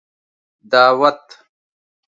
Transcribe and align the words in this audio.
دعوت 0.71 1.27